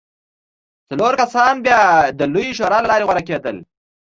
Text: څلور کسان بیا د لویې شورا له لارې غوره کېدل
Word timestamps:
څلور 0.89 1.13
کسان 1.21 1.53
بیا 1.65 1.81
د 2.19 2.21
لویې 2.33 2.51
شورا 2.57 2.77
له 2.81 2.87
لارې 2.91 3.07
غوره 3.07 3.23
کېدل 3.29 3.55